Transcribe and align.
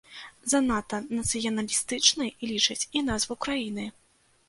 Занадта 0.53 1.01
нацыяналістычнай 1.19 2.35
лічаць 2.55 2.81
і 2.97 3.07
назву 3.15 3.41
краіны. 3.47 3.91